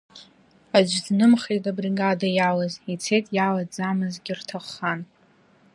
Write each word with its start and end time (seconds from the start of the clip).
Аӡә 0.77 0.97
днымхеит 1.05 1.65
абригада 1.71 2.27
иалаз, 2.37 2.73
ицеит 2.91 3.25
иалаӡамызгь, 3.37 4.27
ирҭаххан. 4.31 4.99